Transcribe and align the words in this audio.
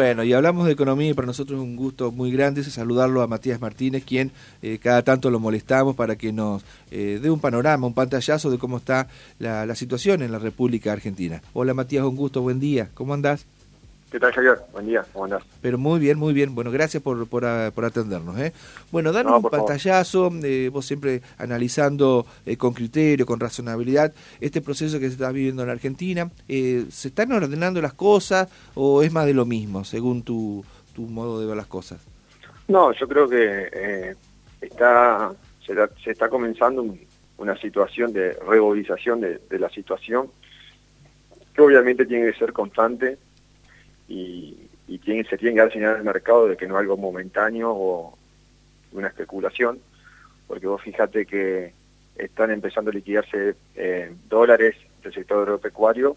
Bueno, 0.00 0.22
y 0.22 0.32
hablamos 0.32 0.64
de 0.64 0.74
economía 0.74 1.10
y 1.10 1.14
para 1.14 1.26
nosotros 1.26 1.58
es 1.58 1.64
un 1.64 1.74
gusto 1.74 2.12
muy 2.12 2.30
grande 2.30 2.62
saludarlo 2.62 3.20
a 3.20 3.26
Matías 3.26 3.60
Martínez, 3.60 4.04
quien 4.04 4.30
eh, 4.62 4.78
cada 4.80 5.02
tanto 5.02 5.28
lo 5.28 5.40
molestamos 5.40 5.96
para 5.96 6.14
que 6.14 6.32
nos 6.32 6.62
eh, 6.92 7.18
dé 7.20 7.28
un 7.32 7.40
panorama, 7.40 7.84
un 7.84 7.94
pantallazo 7.94 8.48
de 8.48 8.58
cómo 8.58 8.76
está 8.76 9.08
la, 9.40 9.66
la 9.66 9.74
situación 9.74 10.22
en 10.22 10.30
la 10.30 10.38
República 10.38 10.92
Argentina. 10.92 11.42
Hola 11.52 11.74
Matías, 11.74 12.04
un 12.04 12.14
gusto, 12.14 12.42
buen 12.42 12.60
día, 12.60 12.90
¿cómo 12.94 13.12
andás? 13.12 13.44
¿Qué 14.10 14.18
tal, 14.18 14.32
Javier? 14.32 14.58
Buen 14.72 14.86
día, 14.86 15.04
¿cómo 15.12 15.26
andás? 15.26 15.42
Pero 15.60 15.76
muy 15.76 16.00
bien, 16.00 16.18
muy 16.18 16.32
bien. 16.32 16.54
Bueno, 16.54 16.70
gracias 16.70 17.02
por, 17.02 17.28
por, 17.28 17.44
por 17.72 17.84
atendernos. 17.84 18.38
¿eh? 18.38 18.54
Bueno, 18.90 19.12
danos 19.12 19.44
un 19.44 19.50
pantallazo, 19.50 20.32
eh, 20.42 20.70
vos 20.72 20.86
siempre 20.86 21.20
analizando 21.36 22.24
eh, 22.46 22.56
con 22.56 22.72
criterio, 22.72 23.26
con 23.26 23.38
razonabilidad, 23.38 24.14
este 24.40 24.62
proceso 24.62 24.98
que 24.98 25.08
se 25.08 25.12
está 25.12 25.30
viviendo 25.30 25.60
en 25.60 25.68
la 25.68 25.74
Argentina. 25.74 26.30
Eh, 26.48 26.86
¿Se 26.88 27.08
están 27.08 27.32
ordenando 27.32 27.82
las 27.82 27.92
cosas 27.92 28.48
o 28.74 29.02
es 29.02 29.12
más 29.12 29.26
de 29.26 29.34
lo 29.34 29.44
mismo, 29.44 29.84
según 29.84 30.22
tu, 30.22 30.64
tu 30.94 31.02
modo 31.02 31.38
de 31.38 31.46
ver 31.46 31.56
las 31.56 31.66
cosas? 31.66 32.00
No, 32.66 32.92
yo 32.92 33.06
creo 33.06 33.28
que 33.28 34.14
está 34.62 35.32
se, 35.66 35.74
da, 35.74 35.90
se, 36.02 36.12
está 36.12 36.30
comenzando 36.30 36.82
un, 36.82 36.98
una 37.36 37.60
situación 37.60 38.14
de 38.14 38.32
revolvización 38.48 39.20
de, 39.20 39.38
de 39.50 39.58
la 39.58 39.68
situación, 39.68 40.30
que 41.54 41.60
obviamente 41.60 42.06
tiene 42.06 42.32
que 42.32 42.38
ser 42.38 42.54
constante 42.54 43.18
y, 44.08 44.56
y 44.88 44.98
tiene, 44.98 45.24
se 45.24 45.36
tiene 45.36 45.54
que 45.54 45.60
dar 45.60 45.72
señal 45.72 45.96
al 45.96 46.04
mercado 46.04 46.48
de 46.48 46.56
que 46.56 46.66
no 46.66 46.74
es 46.74 46.80
algo 46.80 46.96
momentáneo 46.96 47.70
o 47.70 48.18
una 48.92 49.08
especulación, 49.08 49.80
porque 50.46 50.66
vos 50.66 50.82
fíjate 50.82 51.26
que 51.26 51.72
están 52.16 52.50
empezando 52.50 52.90
a 52.90 52.94
liquidarse 52.94 53.54
eh, 53.76 54.12
dólares 54.28 54.74
del 55.02 55.12
sector 55.12 55.40
agropecuario, 55.40 56.16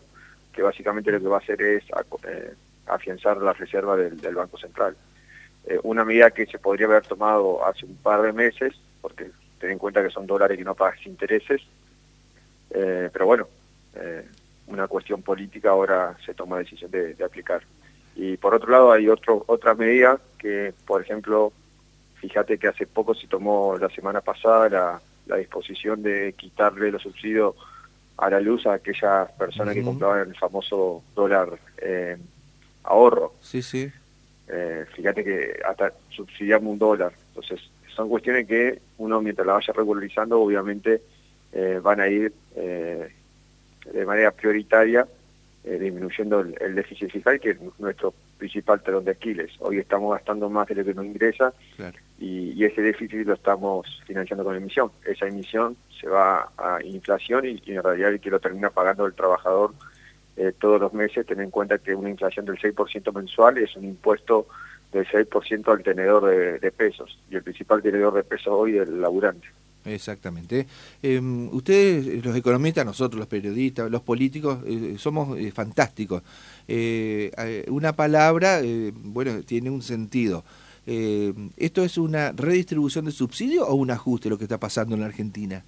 que 0.53 0.61
básicamente 0.61 1.11
lo 1.11 1.19
que 1.19 1.27
va 1.27 1.37
a 1.37 1.39
hacer 1.39 1.61
es 1.61 1.83
eh, 2.27 2.53
afianzar 2.87 3.37
la 3.37 3.53
reserva 3.53 3.95
del, 3.95 4.35
Banco 4.35 4.57
Central. 4.57 4.95
Eh, 5.65 5.79
una 5.83 6.03
medida 6.03 6.31
que 6.31 6.45
se 6.45 6.57
podría 6.57 6.87
haber 6.87 7.05
tomado 7.05 7.65
hace 7.65 7.85
un 7.85 7.95
par 7.97 8.21
de 8.21 8.33
meses, 8.33 8.73
porque 9.01 9.29
ten 9.59 9.71
en 9.71 9.77
cuenta 9.77 10.01
que 10.01 10.09
son 10.09 10.25
dólares 10.25 10.57
que 10.57 10.63
no 10.63 10.75
pagas 10.75 11.05
intereses, 11.05 11.61
eh, 12.71 13.09
pero 13.11 13.25
bueno, 13.25 13.47
una 14.67 14.87
cuestión 14.87 15.21
política 15.21 15.71
ahora 15.71 16.15
se 16.25 16.33
toma 16.33 16.55
la 16.55 16.63
decisión 16.63 16.89
de, 16.89 17.13
de 17.13 17.23
aplicar. 17.23 17.61
Y 18.15 18.37
por 18.37 18.53
otro 18.53 18.71
lado 18.71 18.91
hay 18.91 19.07
otro, 19.07 19.43
otra 19.47 19.73
medida 19.73 20.19
que, 20.37 20.73
por 20.85 21.01
ejemplo, 21.01 21.53
fíjate 22.15 22.57
que 22.57 22.67
hace 22.67 22.85
poco 22.85 23.13
se 23.15 23.27
tomó 23.27 23.77
la 23.77 23.89
semana 23.89 24.21
pasada 24.21 24.69
la, 24.69 25.01
la 25.27 25.37
disposición 25.37 26.03
de 26.03 26.33
quitarle 26.37 26.91
los 26.91 27.01
subsidios 27.01 27.55
a 28.17 28.29
la 28.29 28.39
luz 28.39 28.65
a 28.67 28.73
aquellas 28.73 29.31
personas 29.31 29.75
uh 29.75 29.77
-huh. 29.77 29.81
que 29.81 29.85
compraban 29.85 30.29
el 30.29 30.35
famoso 30.35 31.03
dólar 31.15 31.57
eh, 31.77 32.17
ahorro. 32.83 33.33
Sí, 33.41 33.61
sí. 33.61 33.91
Eh, 34.47 34.85
fíjate 34.93 35.23
que 35.23 35.59
hasta 35.65 35.93
subsidiamos 36.09 36.71
un 36.73 36.77
dólar. 36.79 37.13
Entonces, 37.29 37.61
son 37.95 38.09
cuestiones 38.09 38.47
que 38.47 38.79
uno 38.97 39.21
mientras 39.21 39.47
la 39.47 39.53
vaya 39.53 39.73
regularizando, 39.73 40.39
obviamente 40.39 41.01
eh, 41.53 41.79
van 41.81 41.99
a 42.01 42.07
ir 42.07 42.33
eh, 42.55 43.13
de 43.91 44.05
manera 44.05 44.31
prioritaria 44.31 45.07
eh, 45.63 45.77
disminuyendo 45.77 46.39
el, 46.39 46.55
el, 46.59 46.75
déficit 46.75 47.11
fiscal, 47.11 47.39
que 47.39 47.51
es 47.51 47.57
nuestro 47.79 48.13
principal 48.37 48.81
talón 48.81 49.05
de 49.05 49.11
Aquiles. 49.11 49.51
Hoy 49.59 49.77
estamos 49.79 50.13
gastando 50.13 50.49
más 50.49 50.67
de 50.67 50.75
lo 50.75 50.85
que 50.85 50.93
nos 50.93 51.05
ingresa 51.05 51.53
claro. 51.75 51.97
y, 52.19 52.51
y, 52.51 52.65
ese 52.65 52.81
déficit 52.81 53.27
lo 53.27 53.33
estamos 53.33 54.01
financiando 54.05 54.43
con 54.43 54.55
emisión. 54.55 54.91
Esa 55.05 55.27
emisión 55.27 55.77
se 55.99 56.07
va 56.07 56.51
a 56.57 56.83
inflación 56.83 57.45
y, 57.45 57.61
y 57.65 57.73
en 57.73 57.83
realidad 57.83 58.11
el 58.13 58.19
que 58.19 58.31
lo 58.31 58.39
termina 58.39 58.69
pagando 58.69 59.05
el 59.05 59.13
trabajador 59.13 59.73
eh, 60.37 60.53
todos 60.59 60.79
los 60.79 60.93
meses, 60.93 61.25
ten 61.25 61.41
en 61.41 61.51
cuenta 61.51 61.77
que 61.77 61.93
una 61.93 62.09
inflación 62.09 62.45
del 62.45 62.57
6% 62.57 63.13
mensual 63.13 63.57
es 63.57 63.75
un 63.75 63.83
impuesto 63.83 64.47
del 64.91 65.05
6% 65.05 65.71
al 65.71 65.83
tenedor 65.83 66.25
de, 66.25 66.59
de, 66.59 66.71
pesos, 66.71 67.19
y 67.29 67.35
el 67.35 67.43
principal 67.43 67.81
tenedor 67.81 68.13
de 68.13 68.23
pesos 68.23 68.47
hoy 68.47 68.77
es 68.77 68.87
el 68.87 69.01
laburante. 69.01 69.47
Exactamente. 69.85 70.67
Eh, 71.01 71.19
ustedes, 71.51 72.23
los 72.23 72.35
economistas, 72.35 72.85
nosotros, 72.85 73.19
los 73.19 73.27
periodistas, 73.27 73.89
los 73.89 74.01
políticos, 74.01 74.59
eh, 74.65 74.95
somos 74.97 75.37
eh, 75.39 75.51
fantásticos. 75.51 76.23
Eh, 76.67 77.65
una 77.69 77.93
palabra, 77.93 78.61
eh, 78.61 78.91
bueno, 78.95 79.41
tiene 79.43 79.69
un 79.69 79.81
sentido. 79.81 80.43
Eh, 80.87 81.33
¿Esto 81.57 81.83
es 81.83 81.97
una 81.97 82.31
redistribución 82.31 83.05
de 83.05 83.11
subsidio 83.11 83.67
o 83.67 83.75
un 83.75 83.91
ajuste 83.91 84.29
lo 84.29 84.37
que 84.37 84.45
está 84.45 84.57
pasando 84.57 84.95
en 84.95 85.01
la 85.01 85.07
Argentina? 85.07 85.63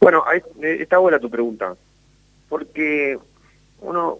Bueno, 0.00 0.24
ahí, 0.26 0.40
está 0.62 0.98
buena 0.98 1.18
tu 1.18 1.28
pregunta, 1.30 1.74
porque 2.48 3.18
uno, 3.82 4.18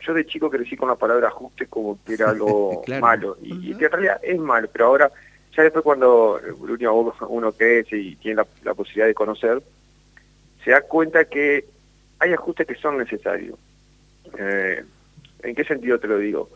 yo 0.00 0.14
de 0.14 0.26
chico 0.26 0.50
crecí 0.50 0.76
con 0.76 0.88
la 0.88 0.94
palabra 0.94 1.28
ajuste 1.28 1.66
como 1.66 1.98
que 2.04 2.14
era 2.14 2.30
algo 2.30 2.82
claro. 2.82 3.00
malo, 3.00 3.38
y, 3.42 3.52
uh 3.52 3.56
-huh. 3.56 3.80
y, 3.80 3.84
en 3.84 3.90
realidad 3.90 4.20
es 4.22 4.38
malo, 4.38 4.68
pero 4.72 4.86
ahora, 4.86 5.10
ya 5.54 5.62
después 5.62 5.82
cuando 5.82 6.40
último 6.60 7.14
uno 7.28 7.52
crece 7.52 7.96
y 7.96 8.16
tiene 8.16 8.36
la, 8.36 8.46
la, 8.64 8.74
posibilidad 8.74 9.06
de 9.06 9.14
conocer, 9.14 9.62
se 10.64 10.70
da 10.70 10.82
cuenta 10.82 11.24
que 11.24 11.64
hay 12.18 12.32
ajustes 12.32 12.66
que 12.66 12.74
son 12.76 12.98
necesarios. 12.98 13.58
Eh, 14.38 14.84
¿En 15.42 15.54
qué 15.54 15.64
sentido 15.64 15.98
te 15.98 16.08
lo 16.08 16.18
digo? 16.18 16.50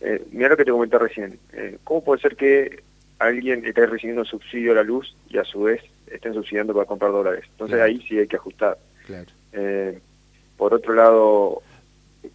Eh, 0.00 0.22
mira 0.32 0.50
lo 0.50 0.56
que 0.56 0.64
te 0.64 0.70
comenté 0.70 0.98
recién. 0.98 1.38
Eh, 1.52 1.78
¿Cómo 1.84 2.04
puede 2.04 2.20
ser 2.20 2.36
que 2.36 2.82
alguien 3.18 3.64
esté 3.64 3.86
recibiendo 3.86 4.24
subsidio 4.24 4.72
a 4.72 4.76
la 4.76 4.82
luz 4.82 5.16
y 5.28 5.38
a 5.38 5.44
su 5.44 5.62
vez 5.62 5.82
estén 6.08 6.34
subsidiando 6.34 6.74
para 6.74 6.86
comprar 6.86 7.12
dólares? 7.12 7.44
Entonces 7.52 7.76
claro. 7.76 7.90
ahí 7.90 8.04
sí 8.06 8.18
hay 8.18 8.26
que 8.26 8.36
ajustar. 8.36 8.76
Claro. 9.06 9.30
Eh, 9.52 9.98
por 10.56 10.74
otro 10.74 10.94
lado, 10.94 11.62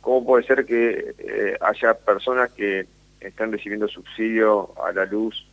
¿cómo 0.02 0.26
puede 0.26 0.44
ser 0.44 0.66
que 0.66 1.58
haya 1.62 1.94
personas 1.94 2.52
que 2.52 2.86
están 3.22 3.52
recibiendo 3.52 3.88
subsidio 3.88 4.74
a 4.84 4.92
la 4.92 5.06
luz 5.06 5.46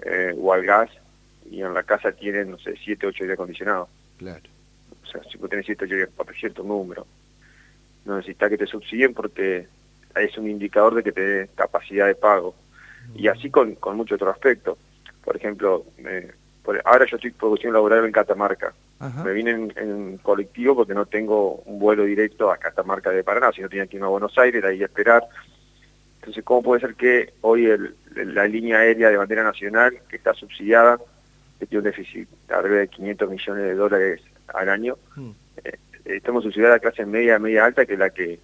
eh, 0.00 0.34
o 0.38 0.52
al 0.52 0.64
gas 0.64 0.90
y 1.50 1.62
en 1.62 1.74
la 1.74 1.82
casa 1.82 2.12
tienen, 2.12 2.50
no 2.50 2.58
sé, 2.58 2.74
7, 2.82 3.06
8 3.06 3.24
aire 3.24 3.34
acondicionados? 3.34 3.88
Claro. 4.18 4.42
O 5.02 5.06
sea, 5.06 5.22
si 5.30 5.38
vos 5.38 5.50
tenés 5.50 5.66
7, 5.66 5.84
8 5.84 5.94
aire 5.94 6.06
para 6.08 6.32
cierto 6.32 6.62
número, 6.62 7.06
no 8.04 8.16
necesitas 8.16 8.50
que 8.50 8.58
te 8.58 8.66
subsidien 8.66 9.14
porque 9.14 9.66
es 10.14 10.38
un 10.38 10.48
indicador 10.48 10.94
de 10.94 11.02
que 11.02 11.12
te 11.12 11.20
dé 11.20 11.48
capacidad 11.54 12.06
de 12.06 12.14
pago. 12.14 12.54
Y 13.14 13.28
así 13.28 13.50
con, 13.50 13.74
con 13.74 13.96
muchos 13.96 14.16
otros 14.16 14.34
aspectos. 14.34 14.78
Por 15.24 15.36
ejemplo, 15.36 15.84
eh, 15.98 16.32
por, 16.62 16.80
ahora 16.84 17.06
yo 17.06 17.16
estoy 17.16 17.32
producción 17.32 17.72
laboral 17.72 18.04
en 18.04 18.12
Catamarca. 18.12 18.72
Ajá. 18.98 19.24
Me 19.24 19.32
vine 19.32 19.50
en, 19.50 19.72
en, 19.76 20.18
colectivo 20.18 20.74
porque 20.74 20.94
no 20.94 21.04
tengo 21.06 21.56
un 21.66 21.78
vuelo 21.78 22.04
directo 22.04 22.50
a 22.50 22.56
Catamarca 22.56 23.10
de 23.10 23.24
Paraná, 23.24 23.52
sino 23.52 23.68
tenía 23.68 23.86
que 23.86 23.98
ir 23.98 24.02
a 24.02 24.06
Buenos 24.06 24.38
Aires, 24.38 24.62
de 24.62 24.68
ahí 24.68 24.82
a 24.82 24.86
esperar. 24.86 25.24
Entonces, 26.24 26.42
¿cómo 26.42 26.62
puede 26.62 26.80
ser 26.80 26.94
que 26.94 27.34
hoy 27.42 27.66
el, 27.66 27.94
la 28.14 28.48
línea 28.48 28.78
aérea 28.78 29.10
de 29.10 29.18
bandera 29.18 29.44
nacional, 29.44 29.98
que 30.08 30.16
está 30.16 30.32
subsidiada, 30.32 30.98
que 31.58 31.66
tiene 31.66 31.80
un 31.80 31.84
déficit 31.84 32.26
arriba 32.48 32.76
de 32.76 32.88
500 32.88 33.30
millones 33.30 33.64
de 33.64 33.74
dólares 33.74 34.22
al 34.48 34.70
año, 34.70 34.96
mm. 35.16 35.30
eh, 35.64 35.78
estamos 36.06 36.44
subsidiados 36.44 36.72
a 36.72 36.76
la 36.76 36.80
clase 36.80 37.04
media, 37.04 37.38
media 37.38 37.66
alta, 37.66 37.84
que 37.84 37.92
es 37.92 37.98
la 37.98 38.08
que 38.08 38.40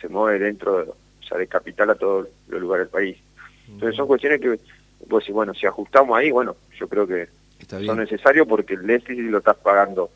se 0.00 0.08
mueve 0.08 0.40
dentro 0.40 0.78
de, 0.78 0.90
o 0.90 0.96
sea, 1.26 1.38
de 1.38 1.46
capital 1.46 1.90
a 1.90 1.94
todos 1.94 2.26
los 2.48 2.60
lugares 2.60 2.86
del 2.86 2.92
país. 2.92 3.16
Entonces 3.68 3.96
son 3.96 4.08
cuestiones 4.08 4.40
que, 4.40 4.58
pues 5.08 5.28
bueno, 5.30 5.54
si 5.54 5.64
ajustamos 5.64 6.18
ahí, 6.18 6.32
bueno, 6.32 6.56
yo 6.76 6.88
creo 6.88 7.06
que 7.06 7.28
son 7.68 7.98
necesarios 7.98 8.48
porque 8.48 8.74
el 8.74 8.84
déficit 8.84 9.30
lo 9.30 9.38
estás 9.38 9.58
pagando 9.58 10.10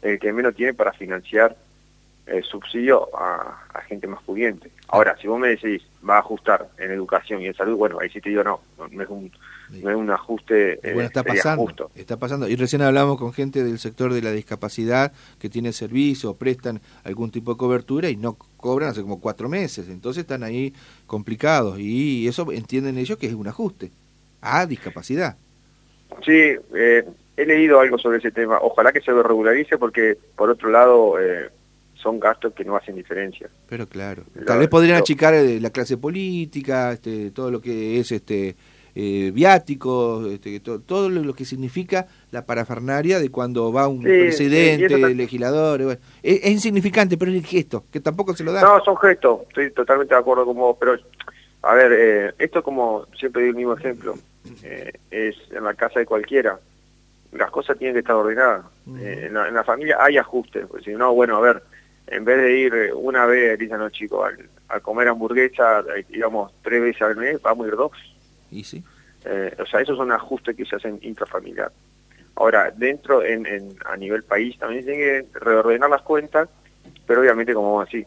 el 0.00 0.20
que 0.20 0.32
menos 0.32 0.54
tiene 0.54 0.74
para 0.74 0.92
financiar 0.92 1.56
el 2.26 2.44
subsidio 2.44 3.08
a, 3.16 3.64
a 3.74 3.80
gente 3.82 4.06
más 4.06 4.22
pudiente. 4.22 4.70
Ahora, 4.88 5.16
si 5.20 5.26
vos 5.26 5.40
me 5.40 5.48
decís, 5.48 5.82
va 6.08 6.16
a 6.16 6.20
ajustar 6.20 6.68
en 6.78 6.90
educación 6.90 7.42
y 7.42 7.46
en 7.46 7.54
salud, 7.54 7.76
bueno, 7.76 7.98
ahí 8.00 8.10
sí 8.10 8.20
te 8.20 8.30
digo, 8.30 8.44
no, 8.44 8.60
no 8.90 9.02
es 9.02 9.08
un, 9.08 9.32
no 9.82 9.90
es 9.90 9.96
un 9.96 10.10
ajuste 10.10 10.74
eh, 10.74 10.92
bueno, 10.94 11.02
está 11.02 11.22
pasando, 11.22 11.62
justo. 11.64 11.90
Está 11.94 12.16
pasando. 12.16 12.48
Y 12.48 12.56
recién 12.56 12.82
hablamos 12.82 13.18
con 13.18 13.32
gente 13.32 13.64
del 13.64 13.78
sector 13.78 14.12
de 14.12 14.22
la 14.22 14.30
discapacidad 14.30 15.12
que 15.38 15.48
tiene 15.48 15.72
servicio, 15.72 16.34
prestan 16.34 16.80
algún 17.04 17.30
tipo 17.30 17.52
de 17.52 17.58
cobertura 17.58 18.08
y 18.08 18.16
no 18.16 18.36
cobran 18.56 18.90
hace 18.90 19.02
como 19.02 19.20
cuatro 19.20 19.48
meses. 19.48 19.88
Entonces 19.88 20.22
están 20.22 20.42
ahí 20.42 20.72
complicados 21.06 21.78
y 21.78 22.28
eso 22.28 22.50
entienden 22.52 22.98
ellos 22.98 23.18
que 23.18 23.26
es 23.26 23.34
un 23.34 23.48
ajuste 23.48 23.90
a 24.40 24.66
discapacidad. 24.66 25.36
Sí, 26.24 26.54
eh, 26.74 27.04
he 27.36 27.46
leído 27.46 27.80
algo 27.80 27.98
sobre 27.98 28.18
ese 28.18 28.30
tema. 28.30 28.58
Ojalá 28.60 28.92
que 28.92 29.00
se 29.00 29.10
lo 29.10 29.22
regularice 29.22 29.78
porque, 29.78 30.18
por 30.36 30.50
otro 30.50 30.70
lado, 30.70 31.18
eh, 31.18 31.48
son 32.02 32.18
gastos 32.18 32.52
que 32.52 32.64
no 32.64 32.76
hacen 32.76 32.96
diferencia. 32.96 33.48
Pero 33.68 33.86
claro, 33.86 34.24
tal 34.46 34.58
vez 34.58 34.68
podrían 34.68 34.98
achicar 34.98 35.34
eh, 35.34 35.60
la 35.60 35.70
clase 35.70 35.96
política, 35.96 36.92
este, 36.92 37.30
todo 37.30 37.50
lo 37.50 37.60
que 37.60 38.00
es 38.00 38.12
este 38.12 38.56
eh, 38.94 39.30
viáticos, 39.32 40.26
este, 40.26 40.60
to, 40.60 40.80
todo 40.80 41.08
lo 41.08 41.32
que 41.32 41.46
significa 41.46 42.06
la 42.30 42.44
parafernaria 42.44 43.18
de 43.18 43.30
cuando 43.30 43.72
va 43.72 43.88
un 43.88 44.02
sí, 44.02 44.08
presidente, 44.08 44.94
sí, 44.94 45.14
legislador, 45.14 45.82
bueno, 45.82 46.00
es, 46.22 46.44
es, 46.44 46.50
insignificante, 46.50 47.16
pero 47.16 47.30
es 47.30 47.38
el 47.38 47.46
gesto, 47.46 47.84
que 47.90 48.00
tampoco 48.00 48.34
se 48.36 48.44
lo 48.44 48.52
da. 48.52 48.60
No, 48.60 48.84
son 48.84 48.98
gestos, 48.98 49.40
estoy 49.48 49.70
totalmente 49.70 50.14
de 50.14 50.20
acuerdo 50.20 50.44
con 50.44 50.56
vos, 50.56 50.76
pero 50.78 50.96
a 51.62 51.74
ver, 51.74 51.92
eh, 51.94 52.34
esto 52.38 52.62
como 52.62 53.06
siempre 53.18 53.42
doy 53.42 53.50
el 53.50 53.56
mismo 53.56 53.72
ejemplo, 53.72 54.14
eh, 54.62 54.92
es 55.10 55.36
en 55.52 55.64
la 55.64 55.72
casa 55.72 56.00
de 56.00 56.04
cualquiera, 56.04 56.58
las 57.32 57.50
cosas 57.50 57.78
tienen 57.78 57.94
que 57.94 58.00
estar 58.00 58.16
ordenadas, 58.16 58.66
en, 58.86 59.32
la, 59.32 59.48
en, 59.48 59.54
la, 59.54 59.64
familia 59.64 59.96
hay 60.00 60.18
ajustes, 60.18 60.66
pues 60.66 60.84
si 60.84 60.90
no, 60.90 61.14
bueno, 61.14 61.38
a 61.38 61.40
ver, 61.40 61.62
en 62.06 62.24
vez 62.24 62.38
de 62.38 62.58
ir 62.58 62.90
una 62.94 63.26
vez, 63.26 63.58
dicen 63.58 63.78
los 63.78 63.92
chicos, 63.92 64.26
al, 64.26 64.48
a 64.68 64.80
comer 64.80 65.08
hamburguesa, 65.08 65.84
digamos, 66.08 66.52
tres 66.62 66.80
veces 66.80 67.02
al 67.02 67.16
mes, 67.16 67.40
vamos 67.42 67.66
a 67.66 67.68
ir 67.68 67.76
dos. 67.76 67.92
¿Y 68.50 68.64
sí? 68.64 68.82
Eh, 69.24 69.54
o 69.58 69.66
sea, 69.66 69.80
esos 69.80 69.96
son 69.96 70.10
ajustes 70.12 70.56
que 70.56 70.64
se 70.64 70.76
hacen 70.76 70.98
intrafamiliar. 71.02 71.70
Ahora, 72.34 72.70
dentro, 72.70 73.22
en, 73.22 73.46
en, 73.46 73.76
a 73.84 73.96
nivel 73.96 74.22
país, 74.24 74.58
también 74.58 74.84
tiene 74.84 74.98
que 74.98 75.26
reordenar 75.38 75.90
las 75.90 76.02
cuentas, 76.02 76.48
pero 77.06 77.20
obviamente, 77.20 77.54
como 77.54 77.80
así, 77.80 78.04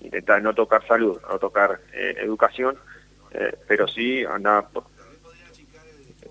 intentar 0.00 0.42
no 0.42 0.54
tocar 0.54 0.86
salud, 0.86 1.18
no 1.28 1.38
tocar 1.38 1.80
eh, 1.92 2.16
educación, 2.18 2.76
eh, 3.32 3.56
pero 3.66 3.88
sí 3.88 4.24
andar 4.24 4.68
por, 4.68 4.84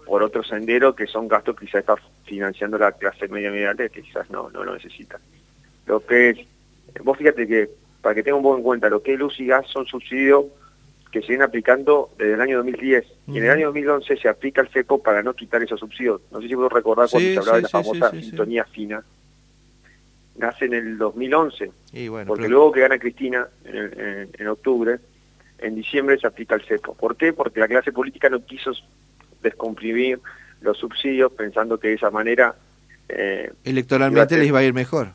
por, 0.05 0.23
otro 0.23 0.43
sendero 0.43 0.95
que 0.95 1.07
son 1.07 1.27
gastos 1.27 1.55
que 1.55 1.65
quizás 1.65 1.79
está 1.79 1.95
financiando 2.25 2.77
la 2.77 2.91
clase 2.91 3.27
media 3.27 3.51
media 3.51 3.73
que 3.75 4.03
quizás 4.03 4.29
no, 4.29 4.49
no 4.51 4.63
lo 4.63 4.75
necesita. 4.75 5.19
Lo 5.87 6.05
que 6.05 6.29
es, 6.29 6.37
vos 7.03 7.17
fíjate 7.17 7.47
que, 7.47 7.69
para 8.01 8.15
que 8.15 8.23
tengan 8.23 8.37
un 8.37 8.43
poco 8.43 8.57
en 8.57 8.63
cuenta, 8.63 8.89
lo 8.89 9.01
que 9.01 9.13
es 9.13 9.19
luz 9.19 9.39
y 9.39 9.47
gas 9.47 9.65
son 9.67 9.85
subsidios 9.85 10.45
que 11.11 11.21
se 11.21 11.27
vienen 11.27 11.45
aplicando 11.45 12.09
desde 12.17 12.33
el 12.33 12.41
año 12.41 12.57
2010. 12.57 13.05
Y 13.27 13.37
en 13.37 13.43
el 13.43 13.51
año 13.51 13.67
2011 13.67 14.17
se 14.17 14.29
aplica 14.29 14.61
el 14.61 14.69
FECO 14.69 15.03
para 15.03 15.21
no 15.21 15.33
quitar 15.33 15.61
esos 15.61 15.79
subsidios. 15.79 16.21
No 16.31 16.41
sé 16.41 16.47
si 16.47 16.55
puedo 16.55 16.69
recordar 16.69 17.09
cuando 17.09 17.29
se 17.29 17.37
hablaba 17.37 17.57
de 17.57 17.63
la 17.63 17.69
famosa 17.69 18.11
sintonía 18.11 18.63
fina. 18.65 19.03
Nace 20.37 20.65
en 20.65 20.73
el 20.73 20.97
2011. 20.97 21.71
porque 22.25 22.47
luego 22.47 22.71
que 22.71 22.79
gana 22.79 22.97
Cristina 22.97 23.45
en, 23.65 24.29
en, 24.37 24.47
octubre, 24.47 24.99
en 25.59 25.75
diciembre 25.75 26.17
se 26.17 26.27
aplica 26.27 26.55
el 26.55 26.61
FECO. 26.61 26.95
¿Por 26.95 27.17
qué? 27.17 27.33
Porque 27.33 27.59
la 27.59 27.67
clase 27.67 27.91
política 27.91 28.29
no 28.29 28.43
quiso 28.45 28.71
descomprimir 29.43 30.19
los 30.61 30.77
subsidios 30.77 31.33
pensando 31.33 31.77
que 31.77 31.89
de 31.89 31.93
esa 31.95 32.09
manera... 32.09 32.55
Eh, 33.09 33.51
Electoralmente 33.65 34.37
les 34.37 34.47
iba 34.47 34.59
a 34.59 34.63
ir 34.63 34.73
mejor. 34.73 35.09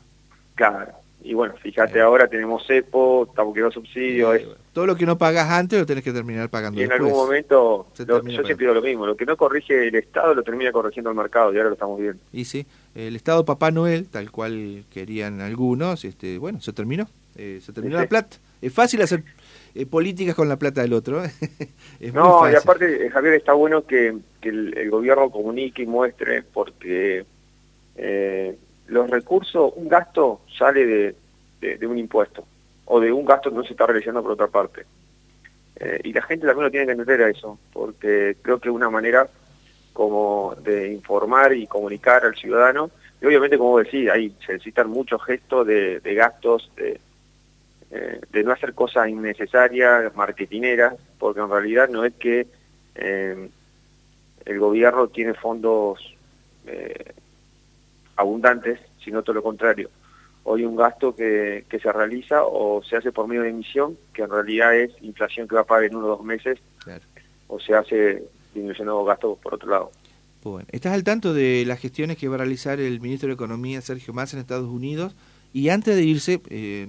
Claro 0.53 1.06
y 1.23 1.33
bueno, 1.33 1.55
fíjate, 1.61 1.99
ahora 1.99 2.27
tenemos 2.27 2.65
CEPO, 2.67 3.27
estamos 3.29 3.53
quedando 3.53 3.71
subsidios. 3.71 4.41
Todo 4.71 4.85
lo 4.85 4.95
que 4.95 5.05
no 5.05 5.17
pagas 5.17 5.49
antes 5.49 5.79
lo 5.79 5.85
tenés 5.85 6.03
que 6.03 6.13
terminar 6.13 6.49
pagando 6.49 6.79
Y 6.79 6.83
en 6.83 6.91
algún 6.91 7.11
momento, 7.11 7.87
yo 7.97 8.21
siempre 8.21 8.55
digo 8.55 8.73
lo 8.73 8.81
mismo, 8.81 9.05
lo 9.05 9.17
que 9.17 9.25
no 9.25 9.35
corrige 9.35 9.87
el 9.87 9.95
Estado 9.95 10.35
lo 10.35 10.43
termina 10.43 10.71
corrigiendo 10.71 11.09
el 11.09 11.17
mercado 11.17 11.51
y 11.51 11.57
ahora 11.57 11.69
lo 11.69 11.73
estamos 11.73 11.99
viendo. 11.99 12.21
Y 12.31 12.45
sí, 12.45 12.65
el 12.93 13.15
Estado 13.15 13.43
Papá 13.45 13.71
Noel, 13.71 14.07
tal 14.07 14.31
cual 14.31 14.85
querían 14.91 15.41
algunos, 15.41 16.05
este 16.05 16.37
bueno, 16.37 16.61
se 16.61 16.71
terminó, 16.71 17.09
eh, 17.35 17.59
se 17.61 17.73
terminó 17.73 17.97
la 17.97 18.07
plata. 18.07 18.37
Es 18.61 18.71
fácil 18.71 19.01
hacer 19.01 19.23
eh, 19.73 19.85
políticas 19.85 20.35
con 20.35 20.47
la 20.47 20.57
plata 20.57 20.81
del 20.81 20.93
otro. 20.93 21.25
¿eh? 21.25 21.31
no, 22.13 22.49
y 22.49 22.55
aparte, 22.55 23.09
Javier, 23.09 23.33
está 23.33 23.53
bueno 23.53 23.85
que, 23.85 24.15
el, 24.43 24.77
el, 24.77 24.89
gobierno 24.89 25.29
comunique 25.29 25.81
y 25.81 25.87
muestre, 25.87 26.43
porque 26.53 27.25
los 28.87 29.09
recursos, 29.09 29.73
un 29.75 29.87
gasto 29.87 30.41
sale 30.57 30.85
de, 30.85 31.15
de, 31.77 31.87
un 31.87 31.97
impuesto 31.97 32.45
o 32.85 32.99
de 32.99 33.11
un 33.11 33.25
gasto 33.25 33.49
que 33.49 33.57
no 33.57 33.63
se 33.63 33.71
está 33.71 33.85
realizando 33.85 34.21
por 34.21 34.31
otra 34.31 34.47
parte. 34.47 34.85
Eh, 35.79 36.01
y 36.05 36.13
la 36.13 36.21
gente 36.21 36.47
también 36.47 36.65
lo 36.65 36.71
tiene 36.71 36.85
que 36.85 36.93
entender 36.93 37.21
a 37.21 37.29
eso, 37.29 37.59
porque 37.73 38.37
creo 38.41 38.59
que 38.59 38.69
es 38.69 38.75
una 38.75 38.89
manera 38.89 39.27
como 39.93 40.55
de 40.63 40.93
informar 40.93 41.53
y 41.53 41.67
comunicar 41.67 42.25
al 42.25 42.35
ciudadano, 42.35 42.89
y 43.21 43.25
obviamente 43.25 43.57
como 43.57 43.79
decía, 43.79 44.13
ahí 44.13 44.33
se 44.45 44.53
necesitan 44.53 44.89
muchos 44.89 45.23
gestos 45.23 45.67
de, 45.67 45.99
gastos, 46.03 46.71
de, 46.75 46.99
eh, 47.91 48.21
de 48.31 48.43
no 48.43 48.51
hacer 48.51 48.73
cosas 48.73 49.09
innecesarias, 49.09 50.15
marketineras, 50.15 50.95
porque 51.19 51.41
en 51.41 51.49
realidad 51.49 51.89
no 51.89 52.05
es 52.05 52.13
que 52.13 52.47
eh, 52.95 53.49
el 54.45 54.59
gobierno 54.59 55.07
tiene 55.07 55.33
fondos 55.33 55.99
abundantes, 58.17 58.79
sino 59.03 59.23
todo 59.23 59.35
lo 59.35 59.43
contrario. 59.43 59.89
Hoy 60.43 60.65
un 60.65 60.75
gasto 60.75 61.15
que, 61.15 61.65
que 61.69 61.79
se 61.79 61.91
realiza 61.91 62.43
o 62.43 62.81
se 62.83 62.97
hace 62.97 63.11
por 63.11 63.27
medio 63.27 63.43
de 63.43 63.49
emisión, 63.49 63.97
que 64.13 64.23
en 64.23 64.29
realidad 64.29 64.75
es 64.75 64.91
inflación 65.01 65.47
que 65.47 65.55
va 65.55 65.61
a 65.61 65.65
pagar 65.65 65.85
en 65.85 65.95
uno 65.95 66.07
o 66.07 66.09
dos 66.09 66.23
meses, 66.23 66.59
o 67.47 67.59
se 67.59 67.73
hace 67.73 68.23
disminuyendo 68.53 69.03
gastos 69.05 69.37
por 69.39 69.55
otro 69.55 69.69
lado. 69.69 69.91
Bueno, 70.43 70.67
¿estás 70.71 70.93
al 70.93 71.03
tanto 71.03 71.33
de 71.33 71.65
las 71.65 71.79
gestiones 71.79 72.17
que 72.17 72.27
va 72.27 72.35
a 72.35 72.39
realizar 72.39 72.79
el 72.79 73.01
ministro 73.01 73.27
de 73.27 73.33
Economía, 73.33 73.81
Sergio 73.81 74.13
Massa, 74.13 74.37
en 74.37 74.41
Estados 74.41 74.69
Unidos? 74.69 75.15
Y 75.53 75.69
antes 75.69 75.95
de 75.95 76.03
irse, 76.03 76.41
eh, 76.49 76.87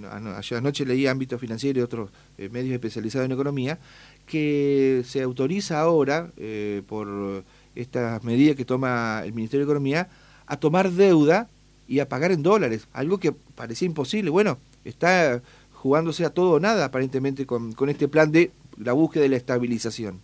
anoche 0.51 0.85
leí 0.85 1.07
Ámbito 1.07 1.39
Financiero 1.39 1.81
y 1.81 1.83
otros 1.83 2.11
eh, 2.37 2.49
medios 2.51 2.75
especializados 2.75 3.27
en 3.27 3.33
economía, 3.33 3.79
que 4.27 5.03
se 5.05 5.23
autoriza 5.23 5.81
ahora, 5.81 6.31
eh, 6.37 6.83
por 6.87 7.45
estas 7.75 8.23
medidas 8.25 8.57
que 8.57 8.65
toma 8.65 9.23
el 9.25 9.33
Ministerio 9.33 9.65
de 9.65 9.73
Economía, 9.73 10.09
a 10.49 10.57
tomar 10.57 10.91
deuda 10.91 11.49
y 11.87 12.01
a 12.01 12.09
pagar 12.09 12.33
en 12.33 12.43
dólares, 12.43 12.89
algo 12.93 13.19
que 13.19 13.33
parecía 13.33 13.87
imposible. 13.87 14.31
Bueno, 14.31 14.59
está 14.85 15.41
jugándose 15.73 16.25
a 16.25 16.31
todo 16.31 16.53
o 16.53 16.61
nada 16.61 16.87
aparentemente 16.87 17.47
con, 17.47 17.73
con 17.73 17.89
este 17.89 18.09
plan 18.09 18.33
de 18.33 18.51
la 18.77 18.93
búsqueda 18.93 19.23
de 19.23 19.29
la 19.29 19.37
estabilización. 19.37 20.21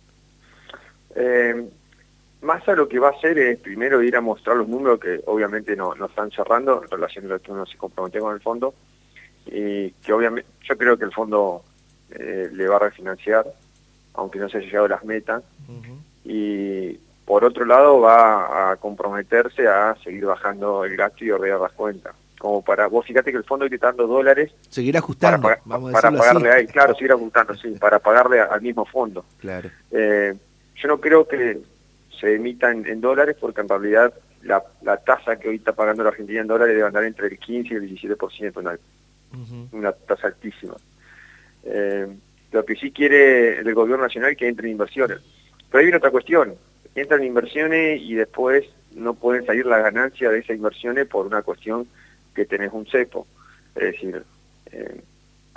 Eh, 1.15 1.69
más 2.41 2.67
a 2.67 2.73
lo 2.73 2.87
que 2.87 2.99
va 2.99 3.09
a 3.09 3.11
hacer 3.11 3.37
es 3.39 3.59
primero 3.59 4.03
ir 4.03 4.15
a 4.15 4.21
mostrar 4.21 4.57
los 4.57 4.67
números 4.67 4.99
que 4.99 5.21
obviamente 5.25 5.75
no, 5.75 5.95
no 5.95 6.05
están 6.05 6.29
cerrando 6.31 6.83
en 6.83 6.89
relación 6.89 7.25
a 7.25 7.29
lo 7.29 7.41
que 7.41 7.51
uno 7.51 7.65
se 7.65 7.77
comprometió 7.77 8.21
con 8.21 8.35
el 8.35 8.41
fondo 8.41 8.73
y 9.45 9.91
que 9.91 10.13
obviamente 10.13 10.49
yo 10.67 10.77
creo 10.77 10.97
que 10.97 11.05
el 11.05 11.11
fondo 11.11 11.63
eh, 12.11 12.49
le 12.51 12.67
va 12.67 12.75
a 12.75 12.79
refinanciar 12.79 13.45
aunque 14.13 14.39
no 14.39 14.49
se 14.49 14.57
haya 14.57 14.67
llegado 14.67 14.85
a 14.85 14.89
las 14.89 15.05
metas 15.05 15.43
y 16.23 16.99
por 17.25 17.43
otro 17.43 17.65
lado, 17.65 18.01
va 18.01 18.71
a 18.71 18.75
comprometerse 18.75 19.67
a 19.67 19.95
seguir 20.03 20.25
bajando 20.25 20.85
el 20.85 20.95
gasto 20.95 21.25
y 21.25 21.31
ordenar 21.31 21.59
las 21.59 21.71
cuentas. 21.71 22.13
Como 22.37 22.63
para, 22.63 22.85
vos 22.87 23.05
fíjate 23.05 23.31
que 23.31 23.37
el 23.37 23.43
fondo 23.43 23.65
está 23.65 23.87
dando 23.87 24.05
dólares. 24.05 24.53
Seguir 24.69 24.95
ajustando, 24.95 25.41
para, 25.41 25.59
para 25.91 26.11
pagarle 26.11 26.51
ahí, 26.51 26.67
claro, 26.67 26.93
seguir 26.93 27.13
ajustando, 27.13 27.55
sí, 27.55 27.69
para 27.79 27.97
pagarle 27.97 28.39
al 28.39 28.61
mismo 28.61 28.85
fondo. 28.85 29.25
Claro. 29.39 29.69
Eh, 29.89 30.35
yo 30.75 30.87
no 30.87 30.99
creo 30.99 31.27
que 31.27 31.59
se 32.19 32.35
emita 32.35 32.69
en, 32.71 33.01
dólares 33.01 33.35
porque 33.39 33.61
en 33.61 33.69
realidad 33.69 34.13
la, 34.43 34.63
la, 34.83 34.97
tasa 34.97 35.37
que 35.37 35.49
hoy 35.49 35.55
está 35.55 35.73
pagando 35.73 36.03
la 36.03 36.09
Argentina 36.09 36.41
en 36.41 36.47
dólares 36.47 36.75
debe 36.75 36.87
andar 36.87 37.05
entre 37.05 37.27
el 37.27 37.39
15 37.39 37.73
y 37.73 37.77
el 37.77 38.17
17%, 38.17 38.57
una, 38.57 38.77
una 39.71 39.91
tasa 39.93 40.27
altísima. 40.27 40.75
Eh, 41.63 42.07
lo 42.51 42.63
que 42.63 42.75
sí 42.75 42.91
quiere 42.91 43.59
el 43.59 43.73
gobierno 43.73 44.03
nacional 44.03 44.31
es 44.31 44.37
que 44.37 44.47
entre 44.47 44.69
inversiones. 44.69 45.17
Pero 45.71 45.81
hay 45.81 45.87
una 45.87 45.97
otra 45.97 46.11
cuestión 46.11 46.55
entran 46.95 47.23
inversiones 47.23 48.01
y 48.01 48.15
después 48.15 48.63
no 48.95 49.13
pueden 49.13 49.45
salir 49.45 49.65
la 49.65 49.79
ganancia 49.79 50.29
de 50.29 50.39
esas 50.39 50.55
inversiones 50.55 51.05
por 51.05 51.27
una 51.27 51.41
cuestión 51.41 51.87
que 52.33 52.45
tenés 52.45 52.71
un 52.71 52.85
cepo. 52.85 53.27
Es 53.75 53.91
decir, 53.91 54.23
eh, 54.71 55.01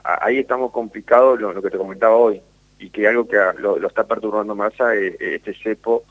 ahí 0.03 0.39
estamos 0.39 0.73
complicados 0.73 1.41
lo, 1.41 1.63
que 1.63 1.71
te 1.71 1.79
comentaba 1.79 2.17
hoy, 2.17 2.43
y 2.81 2.91
que 2.91 3.09
algo 3.09 3.27
que 3.27 3.37
lo, 3.59 3.85
está 3.87 4.07
perturbando 4.07 4.55
más 4.55 4.73
es, 4.95 5.21
este 5.21 5.55
cepo 5.55 6.05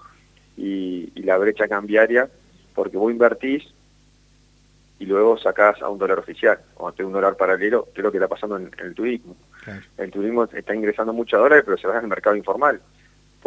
y, 0.56 1.12
la 1.22 1.38
brecha 1.38 1.68
cambiaria, 1.68 2.30
porque 2.74 2.96
vos 2.96 3.12
invertís 3.12 3.66
y 5.00 5.06
luego 5.06 5.38
sacás 5.38 5.82
a 5.82 5.90
un 5.90 6.00
dólar 6.00 6.20
oficial 6.20 6.58
o 6.78 6.88
a 6.88 6.94
un 7.00 7.12
dólar 7.12 7.36
paralelo, 7.36 7.90
que 7.94 8.00
es 8.00 8.04
lo 8.04 8.12
que 8.12 8.18
está 8.18 8.30
pasando 8.30 8.56
en, 8.56 8.72
el 8.80 8.96
turismo. 8.96 9.36
El 9.98 10.10
turismo 10.10 10.46
está 10.46 10.74
ingresando 10.74 11.12
muchos 11.12 11.38
dólares, 11.38 11.66
pero 11.66 11.78
se 11.78 11.88
va 11.88 12.00
al 12.00 12.08
mercado 12.08 12.38
informal 12.38 12.80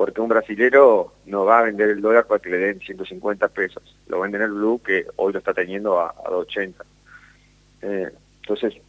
porque 0.00 0.22
un 0.22 0.30
brasilero 0.30 1.12
no 1.26 1.44
va 1.44 1.58
a 1.58 1.64
vender 1.64 1.90
el 1.90 2.00
dólar 2.00 2.26
para 2.26 2.40
que 2.40 2.48
le 2.48 2.56
den 2.56 2.80
150 2.80 3.48
pesos, 3.48 3.82
lo 4.06 4.18
vende 4.18 4.38
en 4.38 4.44
el 4.44 4.52
blue 4.52 4.80
que 4.82 5.04
hoy 5.16 5.30
lo 5.30 5.40
está 5.40 5.52
teniendo 5.52 6.00
a, 6.00 6.14
a 6.24 6.30
280. 6.30 6.84
Eh, 7.82 8.08
entonces, 8.40 8.80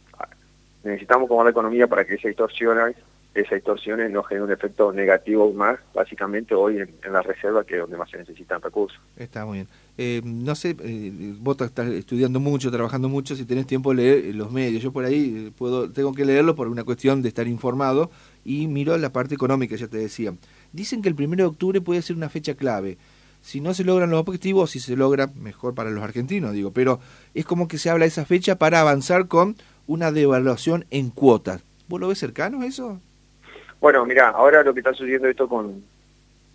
necesitamos 0.82 1.28
como 1.28 1.44
la 1.44 1.50
economía 1.50 1.86
para 1.86 2.06
que 2.06 2.14
esa 2.14 2.28
extorsión, 2.28 2.94
esas 3.34 3.52
extorsiones 3.52 4.10
no 4.10 4.22
generen 4.22 4.46
un 4.46 4.52
efecto 4.52 4.90
negativo 4.90 5.52
más, 5.52 5.80
básicamente 5.92 6.54
hoy 6.54 6.78
en, 6.78 7.12
la 7.12 7.20
reserva, 7.20 7.62
que 7.62 7.74
es 7.74 7.80
donde 7.82 7.98
más 7.98 8.08
se 8.08 8.16
necesitan 8.16 8.62
recursos. 8.62 8.98
Está 9.14 9.44
muy 9.44 9.58
bien. 9.58 9.68
Eh, 9.98 10.22
no 10.24 10.54
sé, 10.54 10.74
eh, 10.80 11.34
vos 11.40 11.60
estás 11.60 11.88
estudiando 11.88 12.40
mucho, 12.40 12.70
trabajando 12.70 13.10
mucho, 13.10 13.36
si 13.36 13.44
tenés 13.44 13.66
tiempo 13.66 13.92
leer 13.92 14.34
los 14.34 14.50
medios. 14.50 14.82
Yo 14.82 14.92
por 14.92 15.04
ahí 15.04 15.52
puedo 15.58 15.90
tengo 15.90 16.14
que 16.14 16.24
leerlo 16.24 16.54
por 16.54 16.68
una 16.68 16.84
cuestión 16.84 17.20
de 17.20 17.28
estar 17.28 17.46
informado 17.46 18.10
y 18.46 18.66
miro 18.66 18.96
la 18.96 19.12
parte 19.12 19.34
económica, 19.34 19.76
ya 19.76 19.88
te 19.88 19.98
decía. 19.98 20.32
Dicen 20.72 21.02
que 21.02 21.08
el 21.08 21.14
1 21.14 21.36
de 21.36 21.44
octubre 21.44 21.80
puede 21.80 22.02
ser 22.02 22.16
una 22.16 22.28
fecha 22.28 22.54
clave. 22.54 22.98
Si 23.42 23.60
no 23.60 23.74
se 23.74 23.84
logran 23.84 24.10
los 24.10 24.20
objetivos, 24.20 24.70
si 24.70 24.80
se 24.80 24.96
logra, 24.96 25.28
mejor 25.34 25.74
para 25.74 25.90
los 25.90 26.02
argentinos, 26.02 26.52
digo. 26.52 26.70
Pero 26.72 27.00
es 27.34 27.44
como 27.44 27.68
que 27.68 27.78
se 27.78 27.90
habla 27.90 28.04
de 28.04 28.08
esa 28.08 28.24
fecha 28.24 28.56
para 28.56 28.80
avanzar 28.80 29.26
con 29.26 29.56
una 29.86 30.12
devaluación 30.12 30.86
en 30.90 31.10
cuotas. 31.10 31.62
¿Vos 31.88 32.00
lo 32.00 32.08
ves 32.08 32.18
cercano 32.18 32.62
eso? 32.62 33.00
Bueno, 33.80 34.06
mira, 34.06 34.28
ahora 34.28 34.62
lo 34.62 34.72
que 34.72 34.80
está 34.80 34.92
sucediendo 34.94 35.28
esto 35.28 35.48
con, 35.48 35.82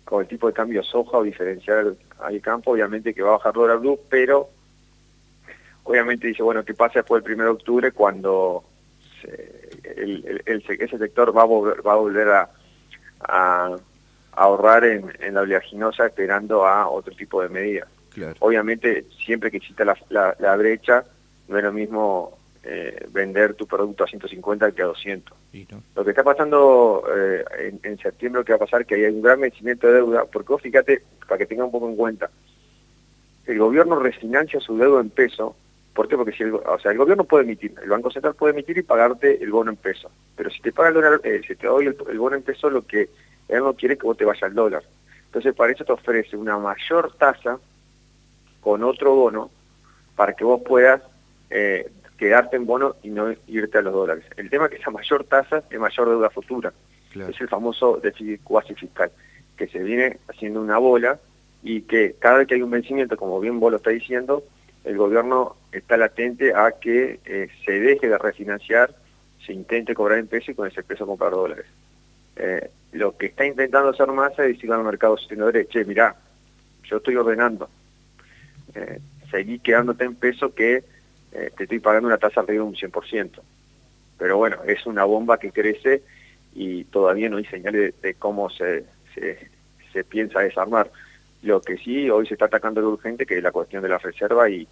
con 0.04 0.22
el 0.22 0.28
tipo 0.28 0.46
de 0.46 0.54
cambio 0.54 0.82
soja 0.82 1.18
o 1.18 1.22
diferencial 1.22 1.96
al 2.18 2.40
campo, 2.40 2.72
obviamente 2.72 3.12
que 3.12 3.22
va 3.22 3.30
a 3.30 3.32
bajar 3.32 3.52
dólar 3.52 3.78
blue, 3.78 4.00
pero 4.08 4.48
obviamente 5.84 6.26
dice, 6.26 6.42
bueno, 6.42 6.64
¿qué 6.64 6.72
pasa 6.72 7.00
después 7.00 7.22
del 7.22 7.34
1 7.34 7.44
de 7.44 7.50
octubre 7.50 7.92
cuando 7.92 8.64
el, 9.96 10.42
ese 10.46 10.98
sector 10.98 11.36
va 11.36 11.42
a 11.42 11.46
volver, 11.46 11.86
va 11.86 11.92
a, 11.92 11.96
volver 11.96 12.28
a, 13.20 13.76
ahorrar 14.38 14.84
en, 14.84 15.12
la 15.34 15.40
oleaginosa 15.40 16.06
esperando 16.06 16.66
a 16.66 16.88
otro 16.88 17.14
tipo 17.14 17.42
de 17.42 17.48
medidas. 17.48 17.88
Obviamente, 18.40 19.04
siempre 19.24 19.50
que 19.50 19.58
exista 19.58 19.84
la, 19.84 20.56
brecha, 20.56 21.04
no 21.48 21.58
es 21.58 21.64
lo 21.64 21.72
mismo 21.72 22.38
eh, 22.64 23.06
vender 23.10 23.54
tu 23.54 23.66
producto 23.66 24.04
a 24.04 24.06
150 24.06 24.72
que 24.72 24.82
a 24.82 24.86
200. 24.86 25.36
Lo 25.94 26.04
que 26.04 26.10
está 26.10 26.24
pasando 26.24 27.04
eh, 27.16 27.78
en, 27.82 27.98
septiembre, 27.98 28.40
lo 28.40 28.44
que 28.44 28.52
va 28.52 28.56
a 28.56 28.66
pasar 28.66 28.86
que 28.86 28.96
hay 28.96 29.04
un 29.04 29.22
gran 29.22 29.40
vencimiento 29.40 29.86
de 29.86 29.94
deuda, 29.94 30.24
porque 30.24 30.52
vos 30.52 30.62
fíjate, 30.62 31.02
para 31.26 31.38
que 31.38 31.46
tengan 31.46 31.66
un 31.66 31.72
poco 31.72 31.88
en 31.88 31.96
cuenta, 31.96 32.30
el 33.46 33.58
gobierno 33.58 33.98
refinancia 33.98 34.60
su 34.60 34.76
deuda 34.76 35.00
en 35.00 35.10
peso, 35.10 35.56
¿por 35.94 36.08
qué? 36.08 36.16
Porque 36.16 36.32
si 36.32 36.42
el, 36.42 36.54
o 36.54 36.78
sea, 36.80 36.92
el 36.92 36.98
gobierno 36.98 37.24
puede 37.24 37.44
emitir, 37.44 37.74
el 37.82 37.88
Banco 37.88 38.10
Central 38.10 38.34
puede 38.34 38.52
emitir 38.52 38.78
y 38.78 38.82
pagarte 38.82 39.42
el 39.42 39.50
bono 39.50 39.70
en 39.70 39.76
peso, 39.76 40.10
pero 40.36 40.50
si 40.50 40.60
te 40.60 40.72
paga 40.72 40.88
el 40.88 40.94
dólar, 40.94 41.20
eh, 41.24 41.40
si 41.46 41.56
te 41.56 41.66
doy 41.66 41.86
el, 41.86 42.18
bono 42.18 42.36
en 42.36 42.42
peso, 42.42 42.68
lo 42.68 42.86
que 42.86 43.08
él 43.48 43.60
no 43.60 43.74
quiere 43.74 43.96
que 43.96 44.06
vos 44.06 44.16
te 44.16 44.24
vayas 44.24 44.42
al 44.42 44.54
dólar. 44.54 44.82
Entonces 45.26 45.54
para 45.54 45.72
eso 45.72 45.84
te 45.84 45.92
ofrece 45.92 46.36
una 46.36 46.58
mayor 46.58 47.14
tasa 47.16 47.58
con 48.60 48.82
otro 48.84 49.14
bono 49.14 49.50
para 50.16 50.34
que 50.34 50.44
vos 50.44 50.60
puedas 50.66 51.00
eh, 51.50 51.90
quedarte 52.16 52.56
en 52.56 52.66
bono 52.66 52.96
y 53.02 53.10
no 53.10 53.32
irte 53.46 53.78
a 53.78 53.82
los 53.82 53.92
dólares. 53.92 54.24
El 54.36 54.50
tema 54.50 54.66
es 54.66 54.72
que 54.72 54.76
esa 54.78 54.90
mayor 54.90 55.24
tasa 55.24 55.62
es 55.70 55.78
mayor 55.78 56.08
deuda 56.08 56.30
futura. 56.30 56.72
Es 57.14 57.40
el 57.40 57.48
famoso 57.48 57.98
déficit 58.02 58.42
cuasi 58.42 58.74
fiscal, 58.74 59.10
que 59.56 59.66
se 59.68 59.78
viene 59.78 60.18
haciendo 60.28 60.60
una 60.60 60.78
bola 60.78 61.18
y 61.62 61.82
que 61.82 62.14
cada 62.18 62.38
vez 62.38 62.48
que 62.48 62.54
hay 62.54 62.62
un 62.62 62.70
vencimiento, 62.70 63.16
como 63.16 63.40
bien 63.40 63.58
vos 63.58 63.70
lo 63.70 63.78
estás 63.78 63.94
diciendo, 63.94 64.44
el 64.84 64.96
gobierno 64.96 65.56
está 65.72 65.96
latente 65.96 66.54
a 66.54 66.72
que 66.72 67.20
eh, 67.24 67.48
se 67.64 67.80
deje 67.80 68.08
de 68.08 68.18
refinanciar, 68.18 68.94
se 69.44 69.52
intente 69.52 69.94
cobrar 69.94 70.18
en 70.18 70.26
peso 70.26 70.50
y 70.50 70.54
con 70.54 70.68
ese 70.68 70.82
peso 70.82 71.06
comprar 71.06 71.32
dólares. 71.32 71.66
Eh, 72.38 72.70
lo 72.92 73.16
que 73.16 73.26
está 73.26 73.44
intentando 73.44 73.90
hacer 73.90 74.06
Massa 74.08 74.46
es 74.46 74.54
decir 74.54 74.72
al 74.72 74.84
mercado 74.84 75.16
diciendo, 75.16 75.50
che, 75.68 75.84
mirá, 75.84 76.16
yo 76.84 76.96
estoy 76.96 77.16
ordenando, 77.16 77.68
eh, 78.74 79.00
seguí 79.30 79.58
quedándote 79.58 80.04
en 80.04 80.14
peso 80.14 80.54
que 80.54 80.84
eh, 81.32 81.50
te 81.56 81.64
estoy 81.64 81.80
pagando 81.80 82.08
una 82.08 82.16
tasa 82.16 82.40
arriba 82.40 82.64
de 82.64 82.70
un 82.70 82.74
100%. 82.76 83.40
Pero 84.16 84.36
bueno, 84.38 84.58
es 84.66 84.86
una 84.86 85.04
bomba 85.04 85.38
que 85.38 85.52
crece 85.52 86.02
y 86.54 86.84
todavía 86.84 87.28
no 87.28 87.36
hay 87.36 87.44
señales 87.44 88.00
de, 88.00 88.14
cómo 88.14 88.48
se, 88.50 88.84
se, 89.14 90.04
piensa 90.04 90.40
desarmar. 90.40 90.90
Lo 91.42 91.60
que 91.60 91.76
sí, 91.76 92.08
hoy 92.08 92.26
se 92.26 92.34
está 92.34 92.46
atacando 92.46 92.80
lo 92.80 92.90
urgente, 92.90 93.26
que 93.26 93.36
es 93.36 93.42
la 93.42 93.52
cuestión 93.52 93.82
de 93.82 93.88
la 93.88 93.98
reserva 93.98 94.48
y, 94.48 94.66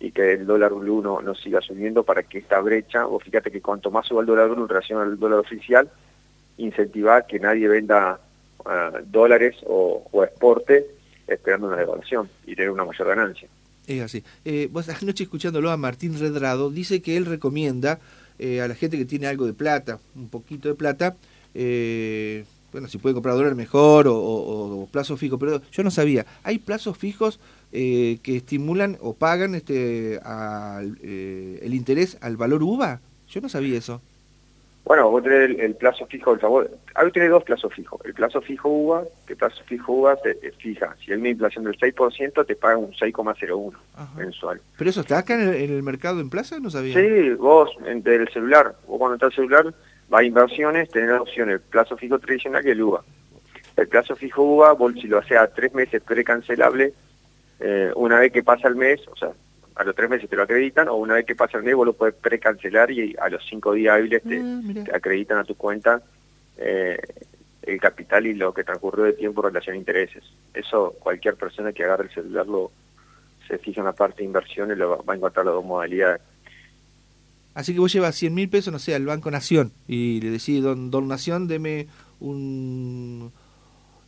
y 0.00 0.12
que 0.12 0.32
el 0.32 0.46
dólar 0.46 0.72
blue 0.72 1.02
no, 1.02 1.22
no 1.22 1.34
siga 1.34 1.60
subiendo 1.60 2.02
para 2.02 2.22
que 2.22 2.38
esta 2.38 2.60
brecha, 2.60 3.06
o 3.06 3.18
fíjate 3.18 3.50
que 3.50 3.62
cuanto 3.62 3.90
más 3.90 4.06
suba 4.06 4.22
el 4.22 4.26
dólar 4.26 4.48
blue 4.48 4.62
en 4.62 4.68
relación 4.68 5.00
al 5.00 5.18
dólar 5.18 5.38
oficial, 5.38 5.90
incentiva 6.64 7.22
que 7.26 7.38
nadie 7.38 7.68
venda 7.68 8.20
ah, 8.64 9.00
dólares 9.06 9.56
o, 9.66 10.08
o 10.10 10.24
exporte 10.24 10.86
esperando 11.26 11.68
una 11.68 11.76
devaluación 11.76 12.28
y 12.46 12.54
tener 12.54 12.70
una 12.70 12.84
mayor 12.84 13.08
ganancia. 13.08 13.48
Es 13.86 14.02
así. 14.02 14.24
Eh, 14.44 14.68
vos 14.70 14.88
anoche 15.02 15.24
escuchándolo 15.24 15.70
a 15.70 15.76
Martín 15.76 16.18
Redrado, 16.18 16.70
dice 16.70 17.02
que 17.02 17.16
él 17.16 17.26
recomienda 17.26 18.00
eh, 18.38 18.60
a 18.60 18.68
la 18.68 18.74
gente 18.74 18.98
que 18.98 19.04
tiene 19.04 19.26
algo 19.26 19.46
de 19.46 19.52
plata, 19.52 19.98
un 20.14 20.28
poquito 20.28 20.68
de 20.68 20.74
plata, 20.74 21.16
eh, 21.54 22.44
bueno, 22.72 22.88
si 22.88 22.98
puede 22.98 23.14
comprar 23.14 23.34
dólar 23.34 23.54
mejor 23.54 24.08
o, 24.08 24.16
o, 24.16 24.88
plazo 24.90 25.16
fijo, 25.16 25.38
pero 25.38 25.60
yo 25.70 25.82
no 25.82 25.90
sabía, 25.90 26.24
¿hay 26.42 26.58
plazos 26.58 26.96
fijos 26.96 27.38
eh, 27.70 28.18
que 28.22 28.36
estimulan 28.36 28.96
o 29.00 29.12
pagan 29.12 29.54
este 29.54 30.18
al, 30.24 30.98
el 31.02 31.74
interés 31.74 32.16
al 32.22 32.38
valor 32.38 32.62
UVA? 32.62 33.00
Yo 33.28 33.40
no 33.42 33.48
sabía 33.50 33.78
eso. 33.78 34.00
Bueno, 34.84 35.10
vos 35.10 35.22
tenés 35.22 35.58
el, 35.60 35.74
plazo 35.76 36.06
fijo 36.06 36.32
del 36.32 36.40
favor. 36.40 36.70
Ahí 36.94 37.10
tenés 37.12 37.30
dos 37.30 37.44
plazos 37.44 37.72
fijos. 37.72 38.00
El 38.04 38.14
plazo 38.14 38.40
fijo 38.40 38.68
UVA, 38.68 39.04
que 39.26 39.34
el 39.34 39.38
plazo 39.38 39.62
fijo 39.64 39.92
UVA 39.92 40.16
te, 40.16 40.34
fija, 40.58 40.96
si 41.04 41.12
hay 41.12 41.18
una 41.18 41.28
inflación 41.28 41.64
del 41.64 41.78
6%, 41.78 42.46
te 42.46 42.56
paga 42.56 42.76
un 42.78 42.92
6,01 42.92 43.72
mensual. 44.16 44.60
¿Pero 44.76 44.90
eso 44.90 45.02
está 45.02 45.18
acá 45.18 45.34
en 45.34 45.70
el, 45.70 45.82
mercado 45.84 46.20
en 46.20 46.30
plaza? 46.30 46.58
No 46.58 46.68
sabía. 46.68 46.94
Sí, 46.94 47.30
vos, 47.34 47.70
entre 47.86 48.16
el 48.16 48.28
celular, 48.30 48.74
vos 48.88 48.98
cuando 48.98 49.14
estás 49.14 49.30
el 49.30 49.36
celular, 49.36 49.74
va 50.12 50.18
a 50.18 50.24
inversiones, 50.24 50.90
tenés 50.90 51.10
la 51.10 51.22
opción 51.22 51.50
el 51.50 51.60
plazo 51.60 51.96
fijo 51.96 52.18
tradicional 52.18 52.66
y 52.66 52.70
el 52.70 52.82
UVA. 52.82 53.04
El 53.76 53.88
plazo 53.88 54.16
fijo 54.16 54.42
UVA, 54.42 54.72
vos 54.72 54.92
si 54.94 55.06
lo 55.06 55.18
haces 55.18 55.38
a 55.38 55.46
tres 55.46 55.72
meses 55.74 56.02
precancelable, 56.02 56.92
eh, 57.60 57.92
una 57.94 58.18
vez 58.18 58.32
que 58.32 58.42
pasa 58.42 58.66
el 58.66 58.74
mes, 58.74 59.00
o 59.06 59.16
sea, 59.16 59.30
a 59.74 59.84
los 59.84 59.94
tres 59.94 60.10
meses 60.10 60.28
te 60.28 60.36
lo 60.36 60.42
acreditan 60.42 60.88
o 60.88 60.96
una 60.96 61.14
vez 61.14 61.26
que 61.26 61.34
pasa 61.34 61.58
el 61.58 61.64
mes 61.64 61.74
vos 61.74 61.86
lo 61.86 61.92
puedes 61.92 62.14
precancelar 62.14 62.90
y 62.90 63.16
a 63.20 63.28
los 63.28 63.44
cinco 63.48 63.72
días 63.72 63.96
hábiles 63.96 64.22
te, 64.22 64.40
ah, 64.40 64.96
acreditan 64.96 65.38
a 65.38 65.44
tu 65.44 65.54
cuenta 65.54 66.02
eh, 66.58 66.98
el 67.62 67.80
capital 67.80 68.26
y 68.26 68.34
lo 68.34 68.52
que 68.52 68.64
transcurrió 68.64 69.04
de 69.04 69.12
tiempo 69.12 69.40
en 69.40 69.54
relación 69.54 69.74
a 69.74 69.78
intereses. 69.78 70.24
Eso 70.52 70.94
cualquier 70.98 71.36
persona 71.36 71.72
que 71.72 71.84
agarre 71.84 72.04
el 72.04 72.10
celular 72.10 72.46
lo 72.46 72.70
se 73.48 73.58
fija 73.58 73.80
en 73.80 73.86
la 73.86 73.92
parte 73.92 74.18
de 74.18 74.24
inversiones 74.24 74.78
lo 74.78 75.02
va 75.04 75.14
a 75.14 75.16
encontrar 75.16 75.44
las 75.44 75.54
dos 75.54 75.64
modalidades. 75.64 76.20
Así 77.54 77.74
que 77.74 77.80
vos 77.80 77.92
llevas 77.92 78.14
100 78.16 78.34
mil 78.34 78.48
pesos, 78.48 78.72
no 78.72 78.78
sé, 78.78 78.94
al 78.94 79.04
Banco 79.04 79.30
Nación 79.30 79.72
y 79.86 80.20
le 80.20 80.30
decís, 80.30 80.62
don, 80.62 80.90
don 80.90 81.06
Nación, 81.06 81.48
deme 81.48 81.86
un, 82.18 83.30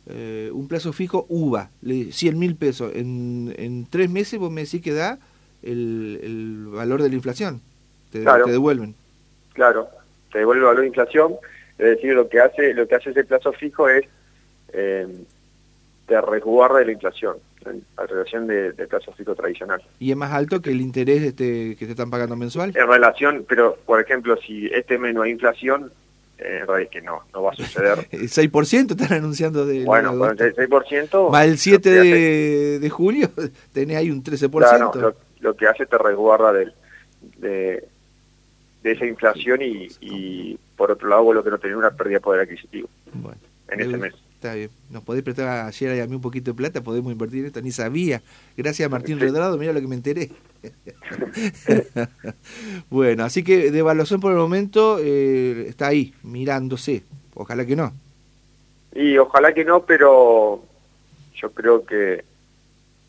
eh, 0.07 0.49
un 0.51 0.67
plazo 0.67 0.93
fijo 0.93 1.25
UVA, 1.29 1.69
100 1.83 2.39
mil 2.39 2.55
pesos. 2.55 2.91
En, 2.95 3.53
en 3.57 3.85
tres 3.85 4.09
meses 4.09 4.39
vos 4.39 4.51
me 4.51 4.61
decís 4.61 4.81
que 4.81 4.93
da 4.93 5.19
el, 5.65 6.19
el 6.23 6.65
valor 6.67 7.01
de 7.01 7.09
la 7.09 7.15
inflación, 7.15 7.61
te, 8.11 8.19
devuelven. 8.19 8.95
Claro, 9.53 9.89
te 10.31 10.39
devuelve 10.39 10.61
el 10.61 10.65
valor 10.67 10.81
de 10.81 10.87
inflación, 10.87 11.35
es 11.77 11.85
decir, 11.85 12.13
lo 12.13 12.29
que 12.29 12.39
hace, 12.39 12.73
lo 12.73 12.87
que 12.87 12.95
hace 12.95 13.09
ese 13.09 13.23
plazo 13.23 13.51
fijo 13.53 13.89
es 13.89 14.05
eh, 14.73 15.07
te 16.07 16.21
resguarda 16.21 16.79
de 16.79 16.85
la 16.85 16.91
inflación, 16.91 17.37
en 17.65 17.83
relación 18.07 18.47
de, 18.47 18.71
plazo 18.87 19.11
fijo 19.13 19.33
tradicional. 19.33 19.81
¿Y 19.99 20.11
es 20.11 20.17
más 20.17 20.31
alto 20.31 20.61
que 20.61 20.69
el 20.69 20.81
interés 20.81 21.23
este, 21.23 21.75
que 21.75 21.85
te 21.85 21.91
están 21.91 22.11
pagando 22.11 22.35
mensual? 22.35 22.71
En 22.75 22.87
relación, 22.87 23.45
pero 23.47 23.77
por 23.85 23.99
ejemplo, 23.99 24.37
si 24.37 24.67
este 24.67 24.99
mes 24.99 25.15
no 25.15 25.23
hay 25.23 25.31
inflación, 25.31 25.91
eh, 26.37 26.63
es 26.81 26.89
que 26.89 27.01
no, 27.01 27.21
no 27.33 27.43
va 27.43 27.51
a 27.51 27.55
suceder. 27.55 28.07
¿El 28.11 28.29
6% 28.29 28.91
están 28.91 29.17
anunciando 29.17 29.65
de... 29.65 29.83
Bueno, 29.83 30.17
con 30.17 30.29
el 30.31 30.55
6%... 30.55 31.31
Más 31.31 31.45
el 31.45 31.57
7 31.57 31.89
de, 31.89 32.79
de, 32.79 32.89
julio, 32.89 33.29
tenés 33.73 33.97
ahí 33.97 34.11
un 34.11 34.23
13%. 34.23 34.51
Claro, 34.51 34.91
lo 34.93 35.15
que 35.57 35.67
hace 35.67 35.85
te 35.85 35.97
resguarda 35.97 36.53
del, 36.53 36.73
de, 37.37 37.87
esa 38.83 39.05
inflación 39.05 39.59
y, 39.61 40.59
por 40.75 40.91
otro 40.91 41.07
lado 41.07 41.33
lo 41.33 41.43
que 41.43 41.49
no 41.49 41.57
tenés 41.57 41.77
una 41.77 41.91
pérdida 41.91 42.17
de 42.17 42.21
poder 42.21 42.41
adquisitivo 42.41 42.89
bueno, 43.13 43.39
en 43.69 43.79
ese 43.79 43.97
mes. 43.97 44.13
Está 44.35 44.53
bien. 44.53 44.69
Nos 44.91 45.01
podés 45.01 45.23
prestar 45.23 45.65
ayer 45.65 45.95
y 45.95 45.99
a 46.01 46.07
mí 46.07 46.15
un 46.15 46.21
poquito 46.21 46.51
de 46.51 46.57
plata, 46.57 46.83
podemos 46.83 47.11
invertir 47.11 47.45
esto, 47.45 47.61
ni 47.61 47.71
sabía. 47.71 48.21
Gracias 48.55 48.85
a 48.85 48.89
Martín 48.89 49.19
Redrado, 49.19 49.57
mira 49.57 49.73
lo 49.73 49.81
que 49.81 49.87
me 49.87 49.95
enteré. 49.95 50.29
bueno, 52.89 53.23
así 53.23 53.43
que 53.43 53.71
de 53.71 53.79
evaluación 53.79 54.19
por 54.19 54.33
el 54.33 54.37
momento 54.37 54.99
eh, 54.99 55.65
está 55.69 55.87
ahí, 55.87 56.13
mirándose. 56.21 57.03
Ojalá 57.33 57.65
que 57.65 57.75
no. 57.75 57.93
Y 58.93 59.17
ojalá 59.17 59.53
que 59.53 59.65
no, 59.65 59.85
pero 59.85 60.63
yo 61.35 61.51
creo 61.51 61.85
que 61.85 62.23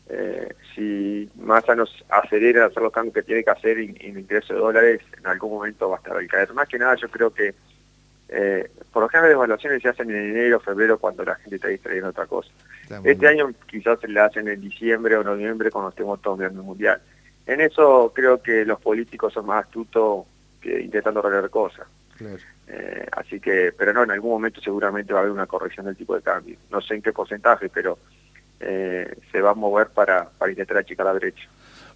eh, 0.09 0.53
si 0.73 1.29
Massa 1.35 1.75
nos 1.75 2.05
acelera 2.09 2.63
a 2.63 2.67
hacer 2.67 2.83
los 2.83 2.93
cambios 2.93 3.13
que 3.13 3.23
tiene 3.23 3.43
que 3.43 3.49
hacer 3.49 3.77
en, 3.77 3.97
en 3.99 4.19
ingreso 4.19 4.53
de 4.53 4.59
dólares, 4.59 5.01
en 5.17 5.27
algún 5.27 5.51
momento 5.51 5.89
va 5.89 5.95
a 5.95 5.99
estar 5.99 6.15
al 6.15 6.27
caer. 6.27 6.53
Más 6.53 6.67
que 6.67 6.79
nada, 6.79 6.95
yo 6.95 7.09
creo 7.09 7.33
que 7.33 7.53
eh, 8.29 8.69
por 8.91 9.03
lo 9.03 9.09
general 9.09 9.29
las 9.29 9.35
evaluaciones 9.37 9.81
se 9.81 9.89
hacen 9.89 10.09
en 10.09 10.31
enero, 10.31 10.59
febrero, 10.59 10.97
cuando 10.97 11.23
la 11.23 11.35
gente 11.35 11.55
está 11.55 11.69
distrayendo 11.69 12.09
otra 12.09 12.25
cosa. 12.25 12.51
este 13.03 13.27
año 13.27 13.53
quizás 13.67 13.99
se 13.99 14.07
le 14.07 14.19
hacen 14.19 14.47
en 14.47 14.59
diciembre 14.59 15.15
o 15.15 15.23
noviembre 15.23 15.71
cuando 15.71 15.89
estemos 15.89 16.21
todos 16.21 16.39
el 16.41 16.51
mundial. 16.51 17.01
En 17.45 17.61
eso 17.61 18.11
creo 18.13 18.41
que 18.41 18.65
los 18.65 18.81
políticos 18.81 19.33
son 19.33 19.45
más 19.45 19.65
astutos 19.65 20.25
que 20.61 20.81
intentando 20.81 21.21
arreglar 21.21 21.49
cosas. 21.49 21.87
Eh, 22.67 23.07
así 23.11 23.39
que, 23.39 23.71
pero 23.77 23.93
no, 23.93 24.03
en 24.03 24.11
algún 24.11 24.31
momento 24.31 24.59
seguramente 24.59 25.13
va 25.13 25.19
a 25.19 25.21
haber 25.21 25.31
una 25.31 25.45
corrección 25.45 25.85
del 25.85 25.95
tipo 25.95 26.15
de 26.15 26.21
cambio. 26.21 26.57
No 26.69 26.81
sé 26.81 26.95
en 26.95 27.01
qué 27.01 27.13
porcentaje, 27.13 27.69
pero 27.69 27.97
eh, 28.59 29.15
se 29.31 29.41
va 29.41 29.51
a 29.51 29.53
mover 29.53 29.87
para, 29.87 30.29
para 30.29 30.51
intentar 30.51 30.77
achicar 30.77 31.05
la 31.05 31.13
derecha. 31.13 31.47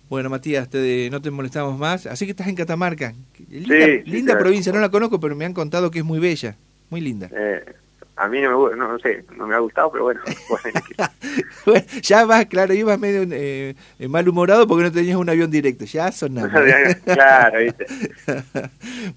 Bueno, 0.10 0.30
Matías, 0.30 0.70
te, 0.70 1.10
no 1.10 1.22
te 1.22 1.32
molestamos 1.32 1.80
más. 1.80 2.06
Así 2.06 2.26
que 2.26 2.32
estás 2.32 2.48
en 2.48 2.56
Catamarca. 2.56 3.14
Linda, 3.50 3.88
linda 4.06 4.38
provincia, 4.38 4.74
no 4.74 4.82
la 4.82 4.90
conozco, 4.90 5.20
pero 5.20 5.36
me 5.36 5.46
han 5.46 5.54
contado 5.54 5.90
que 5.90 6.00
es 6.00 6.06
muy 6.06 6.20
bella, 6.20 6.58
muy 6.90 7.00
linda. 7.00 7.30
Eh, 7.32 7.64
a 8.22 8.28
mí 8.28 8.40
no 8.40 8.70
me, 8.70 8.76
no, 8.76 9.00
sé, 9.00 9.26
no 9.36 9.48
me 9.48 9.56
ha 9.56 9.60
gustado, 9.60 9.92
pero 9.92 10.04
bueno. 10.04 10.22
bueno 11.66 11.86
ya 12.04 12.24
vas, 12.26 12.46
claro, 12.46 12.72
ibas 12.72 13.00
medio 13.00 13.24
eh, 13.32 13.74
malhumorado 14.08 14.68
porque 14.68 14.84
no 14.84 14.92
tenías 14.92 15.18
un 15.18 15.28
avión 15.28 15.50
directo, 15.50 15.86
ya 15.86 16.12
son 16.12 16.36
nada. 16.36 16.50
claro, 17.04 17.60
viste. 17.60 17.86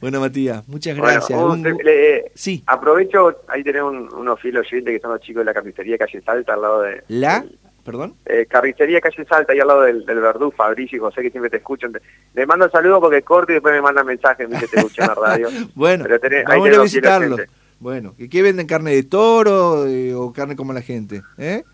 bueno, 0.00 0.20
Matías, 0.20 0.66
muchas 0.68 0.96
gracias. 0.96 1.38
Eh, 1.84 2.32
sí. 2.34 2.64
Aprovecho, 2.66 3.42
ahí 3.48 3.62
tenemos 3.62 3.92
un, 3.92 4.14
unos 4.14 4.40
fieles 4.40 4.62
oyentes 4.62 4.94
que 4.94 5.00
son 5.00 5.10
los 5.10 5.20
chicos 5.20 5.40
de 5.42 5.44
la 5.44 5.54
carnicería 5.54 5.98
Calle 5.98 6.22
Salta 6.22 6.54
al 6.54 6.62
lado 6.62 6.80
de... 6.80 7.04
¿La? 7.08 7.44
¿Perdón? 7.84 8.14
Eh, 8.24 8.46
carnicería 8.48 9.02
Calle 9.02 9.26
Salta, 9.26 9.52
ahí 9.52 9.60
al 9.60 9.68
lado 9.68 9.82
del, 9.82 10.06
del 10.06 10.20
Verdú, 10.20 10.50
Fabricio 10.50 10.96
y 10.96 11.00
José, 11.00 11.20
que 11.20 11.30
siempre 11.30 11.50
te 11.50 11.58
escuchan. 11.58 11.92
Le 12.32 12.46
mando 12.46 12.64
un 12.64 12.70
saludo 12.70 13.02
porque 13.02 13.20
corto 13.20 13.52
y 13.52 13.56
después 13.56 13.74
me 13.74 13.82
mandan 13.82 14.06
mensajes, 14.06 14.48
me 14.48 14.54
dice 14.54 14.68
te 14.68 14.78
escuchan 14.78 15.10
en 15.10 15.14
la 15.14 15.28
radio. 15.28 15.48
bueno, 15.74 16.04
Pero 16.04 16.18
tenés, 16.18 16.44
vamos 16.46 16.70
a 16.70 16.82
visitarlo. 16.82 17.36
Bueno, 17.84 18.14
¿qué, 18.16 18.40
venden? 18.40 18.66
¿Carne 18.66 18.92
de 18.92 19.02
toro 19.02 19.86
eh, 19.86 20.14
o 20.14 20.32
carne 20.32 20.56
como 20.56 20.72
la 20.72 20.80
gente? 20.80 21.20
¿Eh? 21.36 21.64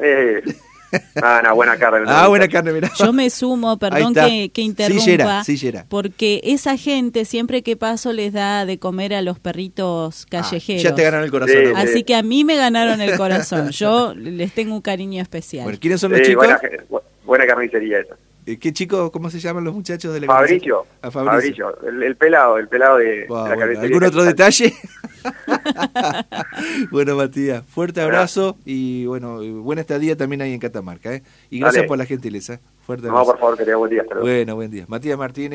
eh 0.00 0.40
Ah, 1.20 1.42
no, 1.42 1.56
buena 1.56 1.76
carne. 1.76 2.04
Ah, 2.06 2.28
buena 2.28 2.46
carne, 2.46 2.72
mirá. 2.72 2.88
Yo 2.96 3.12
me 3.12 3.28
sumo, 3.30 3.76
perdón 3.76 4.14
que, 4.14 4.52
que, 4.54 4.62
interrumpa, 4.62 5.42
sí, 5.42 5.58
sí, 5.58 5.72
porque 5.88 6.40
esa 6.44 6.76
gente 6.76 7.24
siempre 7.24 7.64
que 7.64 7.76
paso 7.76 8.12
les 8.12 8.32
da 8.32 8.64
de 8.64 8.78
comer 8.78 9.12
a 9.12 9.22
los 9.22 9.40
perritos 9.40 10.26
Ah, 10.26 10.40
callejeros. 10.42 10.84
ya 10.84 10.94
te 10.94 11.02
ganaron 11.02 11.24
el 11.24 11.32
corazón. 11.32 11.74
Así 11.74 12.04
que 12.04 12.14
a 12.14 12.22
mí 12.22 12.44
me 12.44 12.56
ganaron 12.56 13.00
el 13.00 13.16
corazón. 13.16 13.70
Yo 13.70 14.14
les 14.14 14.52
tengo 14.52 14.72
un 14.72 14.82
cariño 14.82 15.20
especial. 15.20 15.64
Bueno, 15.64 15.80
¿quiénes 15.80 16.00
son 16.00 16.12
los 16.12 16.20
Sí, 16.20 16.26
chicos? 16.26 16.46
buena, 16.46 16.60
buena 17.24 17.44
carnicería 17.44 17.98
esa. 17.98 18.16
Eh, 18.46 18.58
¿Qué 18.60 18.72
chicos, 18.72 19.10
cómo 19.10 19.28
se 19.28 19.40
llaman 19.40 19.64
los 19.64 19.74
muchachos 19.74 20.14
de 20.14 20.20
la 20.20 20.26
Fabricio. 20.28 20.86
Ah, 21.02 21.10
Fabricio. 21.10 21.76
El, 21.82 22.00
el 22.02 22.14
pelado, 22.16 22.58
el 22.58 22.68
pelado 22.68 22.98
de, 22.98 23.26
Wow, 23.28 23.44
de 23.44 23.50
la 23.50 23.56
bueno. 23.66 23.80
¿Algún 23.80 24.04
otro 24.04 24.22
detalle? 24.24 24.72
bueno, 26.90 27.16
Matías, 27.16 27.64
fuerte 27.66 28.00
abrazo 28.00 28.56
y 28.64 29.06
bueno, 29.06 29.40
buena 29.62 29.80
estadía 29.80 30.16
también 30.16 30.42
ahí 30.42 30.52
en 30.52 30.60
Catamarca. 30.60 31.12
¿eh? 31.14 31.22
Y 31.50 31.58
gracias 31.58 31.80
Dale. 31.82 31.88
por 31.88 31.98
la 31.98 32.06
gentileza. 32.06 32.60
Fuerte 32.82 33.08
No, 33.08 33.14
abrazo. 33.14 33.32
por 33.32 33.40
favor, 33.40 33.58
que 33.58 33.64
tenga 33.64 33.78
buen 33.78 33.90
día. 33.90 34.04
Bueno, 34.20 34.54
buen 34.54 34.70
día. 34.70 34.84
Matías 34.86 35.18
Martínez. 35.18 35.54